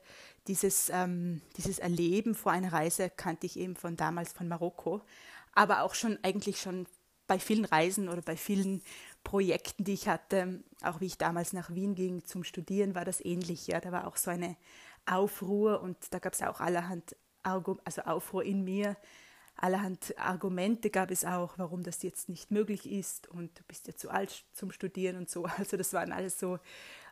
Dieses, 0.46 0.88
ähm, 0.88 1.42
dieses 1.58 1.78
Erleben 1.78 2.34
vor 2.34 2.52
einer 2.52 2.72
Reise 2.72 3.10
kannte 3.10 3.46
ich 3.46 3.58
eben 3.58 3.76
von 3.76 3.96
damals 3.96 4.32
von 4.32 4.48
Marokko, 4.48 5.02
aber 5.52 5.82
auch 5.82 5.94
schon 5.94 6.18
eigentlich 6.22 6.60
schon 6.60 6.86
bei 7.26 7.38
vielen 7.38 7.64
Reisen 7.64 8.08
oder 8.08 8.22
bei 8.22 8.36
vielen 8.36 8.82
Projekten, 9.24 9.84
die 9.84 9.92
ich 9.92 10.08
hatte, 10.08 10.62
auch 10.82 11.00
wie 11.00 11.06
ich 11.06 11.18
damals 11.18 11.52
nach 11.52 11.74
Wien 11.74 11.94
ging 11.94 12.24
zum 12.24 12.44
Studieren, 12.44 12.94
war 12.94 13.04
das 13.04 13.24
ähnlich. 13.24 13.66
Ja, 13.66 13.80
da 13.80 13.92
war 13.92 14.06
auch 14.06 14.16
so 14.16 14.30
eine 14.30 14.56
Aufruhr 15.06 15.80
und 15.80 15.96
da 16.10 16.18
gab 16.18 16.32
es 16.32 16.42
auch 16.42 16.60
allerhand 16.60 17.16
also 17.42 18.02
Aufruhr 18.02 18.44
in 18.44 18.64
mir, 18.64 18.96
allerhand 19.56 20.18
Argumente 20.18 20.90
gab 20.90 21.10
es 21.10 21.24
auch, 21.24 21.56
warum 21.56 21.82
das 21.82 22.02
jetzt 22.02 22.28
nicht 22.28 22.50
möglich 22.50 22.90
ist 22.90 23.28
und 23.28 23.58
du 23.58 23.62
bist 23.66 23.86
ja 23.86 23.94
zu 23.94 24.10
alt 24.10 24.44
zum 24.52 24.70
Studieren 24.72 25.16
und 25.16 25.30
so. 25.30 25.46
Also 25.58 25.76
das 25.76 25.92
waren 25.92 26.12
alles 26.12 26.38
so 26.38 26.58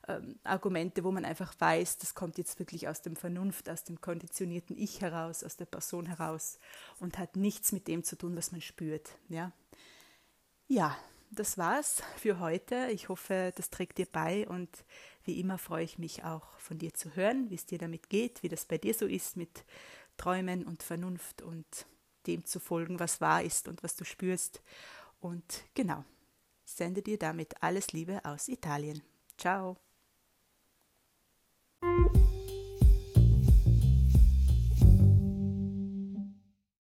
ähm, 0.06 0.38
Argumente, 0.44 1.04
wo 1.04 1.12
man 1.12 1.24
einfach 1.24 1.54
weiß, 1.58 1.98
das 1.98 2.14
kommt 2.14 2.38
jetzt 2.38 2.58
wirklich 2.58 2.88
aus 2.88 3.02
dem 3.02 3.16
Vernunft, 3.16 3.68
aus 3.68 3.84
dem 3.84 4.00
konditionierten 4.00 4.76
Ich 4.76 5.00
heraus, 5.00 5.44
aus 5.44 5.56
der 5.56 5.66
Person 5.66 6.06
heraus 6.06 6.58
und 7.00 7.18
hat 7.18 7.36
nichts 7.36 7.72
mit 7.72 7.88
dem 7.88 8.04
zu 8.04 8.16
tun, 8.16 8.36
was 8.36 8.52
man 8.52 8.60
spürt. 8.60 9.10
Ja, 9.28 9.52
ja 10.68 10.96
das 11.30 11.58
war's 11.58 12.02
für 12.16 12.40
heute. 12.40 12.88
Ich 12.92 13.08
hoffe, 13.08 13.52
das 13.56 13.70
trägt 13.70 13.98
dir 13.98 14.06
bei 14.06 14.48
und 14.48 14.68
wie 15.24 15.40
immer 15.40 15.58
freue 15.58 15.84
ich 15.84 15.98
mich 15.98 16.24
auch 16.24 16.58
von 16.58 16.78
dir 16.78 16.94
zu 16.94 17.14
hören, 17.14 17.50
wie 17.50 17.54
es 17.54 17.66
dir 17.66 17.78
damit 17.78 18.08
geht, 18.08 18.42
wie 18.42 18.48
das 18.48 18.64
bei 18.64 18.78
dir 18.78 18.94
so 18.94 19.06
ist 19.06 19.36
mit 19.36 19.64
Träumen 20.16 20.64
und 20.64 20.82
Vernunft 20.82 21.42
und 21.42 21.86
dem 22.26 22.44
zu 22.44 22.60
folgen, 22.60 22.98
was 22.98 23.20
wahr 23.20 23.42
ist 23.42 23.68
und 23.68 23.82
was 23.82 23.96
du 23.96 24.04
spürst. 24.04 24.62
Und 25.20 25.64
genau, 25.74 26.04
sende 26.64 27.02
dir 27.02 27.18
damit 27.18 27.62
alles 27.62 27.92
Liebe 27.92 28.24
aus 28.24 28.48
Italien. 28.48 29.02
Ciao. 29.36 29.76